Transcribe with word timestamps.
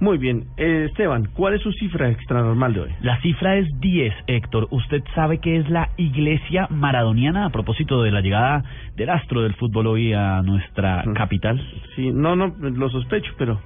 Muy 0.00 0.16
bien. 0.16 0.46
Eh, 0.56 0.86
Esteban, 0.88 1.28
¿cuál 1.34 1.54
es 1.54 1.60
su 1.60 1.72
cifra 1.72 2.08
extra 2.08 2.40
normal 2.40 2.72
de 2.72 2.80
hoy? 2.80 2.90
La 3.02 3.20
cifra 3.20 3.56
es 3.56 3.68
10, 3.80 4.14
Héctor. 4.28 4.66
¿Usted 4.70 5.02
sabe 5.14 5.38
qué 5.38 5.58
es 5.58 5.68
la 5.68 5.90
iglesia 5.98 6.66
maradoniana 6.70 7.44
a 7.44 7.50
propósito 7.50 8.02
de 8.02 8.10
la 8.10 8.22
llegada 8.22 8.64
del 8.96 9.10
astro 9.10 9.42
del 9.42 9.54
fútbol 9.56 9.88
hoy 9.88 10.14
a 10.14 10.40
nuestra 10.40 11.04
capital? 11.14 11.60
Sí, 11.96 12.10
no, 12.12 12.34
no, 12.34 12.54
lo 12.58 12.88
sospecho, 12.88 13.30
pero 13.36 13.60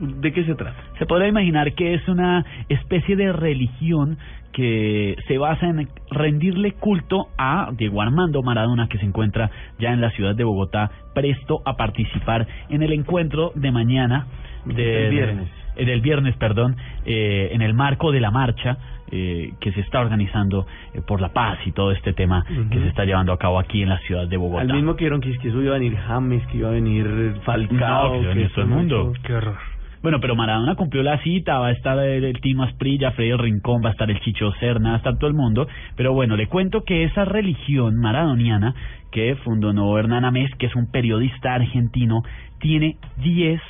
¿de 0.00 0.30
qué 0.30 0.44
se 0.44 0.54
trata? 0.54 0.76
Se 0.98 1.06
podrá 1.06 1.26
imaginar 1.26 1.72
que 1.72 1.94
es 1.94 2.06
una 2.06 2.44
especie 2.68 3.16
de 3.16 3.32
religión 3.32 4.18
que 4.52 5.16
se 5.26 5.38
basa 5.38 5.68
en 5.68 5.88
rendirle 6.10 6.72
culto 6.72 7.28
a 7.38 7.70
Diego 7.72 8.02
Armando 8.02 8.42
Maradona, 8.42 8.88
que 8.88 8.98
se 8.98 9.06
encuentra 9.06 9.50
ya 9.78 9.92
en 9.92 10.02
la 10.02 10.10
ciudad 10.10 10.34
de 10.34 10.44
Bogotá, 10.44 10.90
presto 11.14 11.62
a 11.64 11.76
participar 11.76 12.46
en 12.68 12.82
el 12.82 12.92
encuentro 12.92 13.52
de 13.54 13.72
mañana. 13.72 14.26
De, 14.66 15.06
El 15.06 15.10
viernes. 15.10 15.48
De- 15.78 15.84
del 15.84 16.00
viernes, 16.00 16.36
perdón, 16.36 16.76
eh, 17.06 17.50
en 17.52 17.62
el 17.62 17.72
marco 17.74 18.12
de 18.12 18.20
la 18.20 18.30
marcha 18.30 18.76
eh, 19.10 19.52
que 19.60 19.72
se 19.72 19.80
está 19.80 20.00
organizando 20.00 20.66
eh, 20.92 21.00
por 21.00 21.22
la 21.22 21.30
paz 21.32 21.58
y 21.64 21.72
todo 21.72 21.92
este 21.92 22.12
tema 22.12 22.44
que 22.70 22.78
se 22.78 22.88
está 22.88 23.06
llevando 23.06 23.32
a 23.32 23.38
cabo 23.38 23.58
aquí 23.58 23.82
en 23.82 23.88
la 23.88 23.98
ciudad 24.00 24.28
de 24.28 24.36
Bogotá. 24.36 24.60
Al 24.62 24.72
mismo 24.74 24.96
que 24.96 25.04
vieron 25.04 25.22
que, 25.22 25.30
es 25.30 25.38
que 25.38 25.48
eso 25.48 25.62
iba 25.62 25.74
a 25.76 25.78
venir 25.78 25.96
James, 25.96 26.46
que 26.48 26.58
iba 26.58 26.68
a 26.68 26.72
venir 26.72 27.34
Falcao, 27.44 28.04
No, 28.08 28.12
que 28.12 28.18
iba 28.20 28.30
a 28.30 28.34
venir 28.34 28.48
que 28.48 28.54
todo 28.54 28.64
el 28.64 28.70
mundo. 28.70 29.12
Qué 29.22 29.32
horror. 29.32 29.56
Bueno, 30.02 30.20
pero 30.20 30.36
Maradona 30.36 30.74
cumplió 30.76 31.02
la 31.02 31.18
cita, 31.22 31.58
va 31.58 31.68
a 31.68 31.70
estar 31.72 31.98
el, 31.98 32.22
el 32.22 32.40
Tino 32.40 32.62
Asprilla, 32.64 33.10
Freddy 33.12 33.32
Rincón, 33.32 33.80
va 33.82 33.88
a 33.88 33.92
estar 33.92 34.08
el 34.10 34.20
Chicho 34.20 34.52
Serna, 34.60 34.90
va 34.90 34.94
a 34.96 34.98
estar 34.98 35.16
todo 35.18 35.26
el 35.28 35.34
mundo. 35.34 35.66
Pero 35.96 36.12
bueno, 36.12 36.36
le 36.36 36.46
cuento 36.46 36.84
que 36.84 37.02
esa 37.04 37.24
religión 37.24 37.96
maradoniana 37.96 38.74
que 39.10 39.34
fundó 39.42 39.98
Hernán 39.98 40.24
Amés, 40.26 40.54
que 40.56 40.66
es 40.66 40.76
un 40.76 40.90
periodista 40.92 41.54
argentino, 41.54 42.22
tiene 42.60 42.96
10 43.22 43.60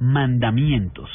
mandamientos. 0.00 1.08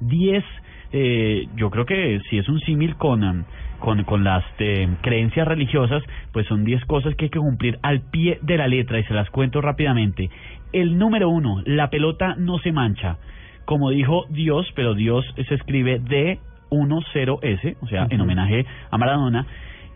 10, 0.00 0.44
eh, 0.92 1.46
yo 1.56 1.70
creo 1.70 1.86
que 1.86 2.20
si 2.30 2.38
es 2.38 2.48
un 2.48 2.60
símil 2.60 2.96
con, 2.96 3.22
em, 3.24 3.44
con, 3.80 4.02
con 4.04 4.24
las 4.24 4.44
eh, 4.58 4.88
creencias 5.02 5.46
religiosas, 5.46 6.02
pues 6.32 6.46
son 6.46 6.64
10 6.64 6.84
cosas 6.84 7.14
que 7.16 7.26
hay 7.26 7.30
que 7.30 7.38
cumplir 7.38 7.78
al 7.82 8.00
pie 8.10 8.38
de 8.42 8.56
la 8.56 8.68
letra 8.68 8.98
y 8.98 9.04
se 9.04 9.14
las 9.14 9.30
cuento 9.30 9.60
rápidamente. 9.60 10.30
El 10.72 10.98
número 10.98 11.28
uno, 11.28 11.62
la 11.64 11.90
pelota 11.90 12.34
no 12.38 12.58
se 12.58 12.72
mancha 12.72 13.18
como 13.66 13.90
dijo 13.90 14.24
Dios, 14.30 14.66
pero 14.74 14.94
Dios 14.94 15.26
se 15.36 15.54
escribe 15.54 16.00
D10S, 16.00 17.76
o 17.82 17.86
sea, 17.88 18.06
en 18.08 18.20
homenaje 18.20 18.64
a 18.90 18.96
Maradona. 18.96 19.46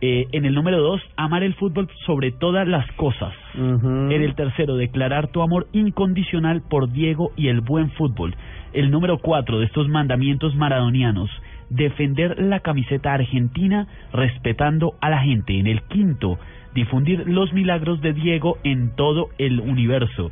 Eh, 0.03 0.27
en 0.33 0.45
el 0.45 0.55
número 0.55 0.81
dos, 0.81 1.01
amar 1.17 1.43
el 1.43 1.55
fútbol 1.55 1.89
sobre 2.07 2.33
todas 2.33 2.67
las 2.67 2.91
cosas. 2.93 3.33
En 3.55 4.11
el 4.11 4.35
tercero, 4.35 4.77
declarar 4.77 5.29
tu 5.29 5.43
amor 5.43 5.69
incondicional 5.73 6.63
por 6.63 6.91
Diego 6.91 7.33
y 7.37 7.49
el 7.49 7.61
buen 7.61 7.91
fútbol. 7.93 8.35
El 8.73 8.91
número 8.91 9.19
cuatro 9.19 9.59
de 9.59 9.67
estos 9.67 9.89
mandamientos 9.89 10.55
maradonianos, 10.55 11.31
defender 11.71 12.41
la 12.41 12.61
camiseta 12.61 13.15
argentina 13.15 13.87
respetando 14.13 14.95
a 15.01 15.11
la 15.11 15.21
gente. 15.23 15.59
En 15.59 15.67
el 15.67 15.83
quinto, 15.83 16.39
difundir 16.75 17.25
los 17.27 17.53
milagros 17.53 18.01
de 18.01 18.13
Diego 18.13 18.59
en 18.65 18.95
todo 18.95 19.29
el 19.39 19.61
universo. 19.61 20.31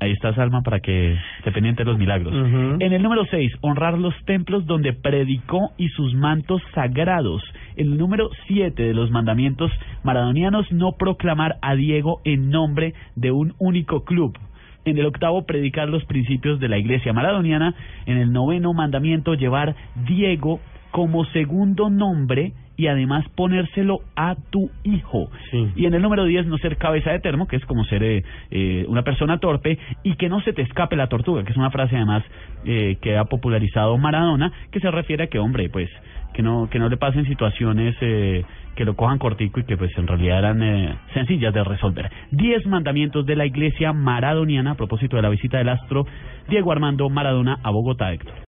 Ahí 0.00 0.12
está 0.12 0.32
Salma 0.34 0.62
para 0.62 0.78
que 0.78 1.18
esté 1.38 1.50
pendiente 1.50 1.82
de 1.82 1.90
los 1.90 1.98
milagros. 1.98 2.32
En 2.32 2.92
el 2.92 3.02
número 3.02 3.24
6, 3.28 3.52
honrar 3.62 3.98
los 3.98 4.14
templos 4.26 4.64
donde 4.64 4.92
predicó 4.92 5.72
y 5.76 5.88
sus 5.88 6.14
mantos 6.14 6.62
sagrados. 6.72 7.42
El 7.74 7.98
número 7.98 8.30
7 8.46 8.80
de 8.80 8.94
los 8.94 9.10
mandamientos 9.10 9.72
maradonianos, 10.04 10.70
no 10.70 10.92
proclamar 10.92 11.56
a 11.62 11.74
Diego 11.74 12.20
en 12.24 12.48
nombre 12.48 12.94
de 13.16 13.32
un 13.32 13.54
único 13.58 14.04
club. 14.04 14.38
En 14.84 14.98
el 14.98 15.06
octavo, 15.06 15.44
predicar 15.44 15.88
los 15.88 16.04
principios 16.04 16.60
de 16.60 16.68
la 16.68 16.78
iglesia 16.78 17.12
maradoniana. 17.12 17.74
En 18.06 18.16
el 18.18 18.32
noveno 18.32 18.72
mandamiento, 18.72 19.34
llevar 19.34 19.74
Diego 20.06 20.60
como 20.90 21.24
segundo 21.26 21.90
nombre 21.90 22.52
y 22.78 22.86
además 22.86 23.26
ponérselo 23.34 23.98
a 24.16 24.36
tu 24.50 24.70
hijo. 24.84 25.28
Sí. 25.50 25.68
Y 25.76 25.84
en 25.84 25.92
el 25.92 26.00
número 26.00 26.24
10, 26.24 26.46
no 26.46 26.56
ser 26.56 26.78
cabeza 26.78 27.10
de 27.10 27.20
termo, 27.20 27.46
que 27.46 27.56
es 27.56 27.66
como 27.66 27.84
ser 27.84 28.02
eh, 28.02 28.24
eh, 28.50 28.86
una 28.88 29.02
persona 29.02 29.38
torpe, 29.38 29.78
y 30.02 30.14
que 30.14 30.30
no 30.30 30.40
se 30.40 30.54
te 30.54 30.62
escape 30.62 30.96
la 30.96 31.08
tortuga, 31.08 31.44
que 31.44 31.50
es 31.50 31.58
una 31.58 31.70
frase 31.70 31.96
además 31.96 32.24
eh, 32.64 32.96
que 33.02 33.18
ha 33.18 33.24
popularizado 33.24 33.98
Maradona, 33.98 34.50
que 34.70 34.80
se 34.80 34.90
refiere 34.90 35.24
a 35.24 35.26
que, 35.26 35.38
hombre, 35.38 35.68
pues, 35.68 35.90
que 36.32 36.42
no, 36.42 36.68
que 36.70 36.78
no 36.78 36.88
le 36.88 36.96
pasen 36.96 37.26
situaciones 37.26 37.96
eh, 38.00 38.44
que 38.76 38.84
lo 38.84 38.94
cojan 38.94 39.18
cortico 39.18 39.58
y 39.58 39.64
que 39.64 39.76
pues 39.76 39.90
en 39.98 40.06
realidad 40.06 40.38
eran 40.38 40.62
eh, 40.62 40.96
sencillas 41.12 41.52
de 41.52 41.64
resolver. 41.64 42.10
Diez 42.30 42.64
mandamientos 42.64 43.26
de 43.26 43.34
la 43.34 43.44
iglesia 43.44 43.92
maradoniana 43.92 44.70
a 44.70 44.74
propósito 44.76 45.16
de 45.16 45.22
la 45.22 45.30
visita 45.30 45.58
del 45.58 45.68
astro 45.68 46.06
Diego 46.48 46.70
Armando 46.70 47.08
Maradona 47.10 47.58
a 47.64 47.70
Bogotá, 47.70 48.12
Héctor. 48.12 48.46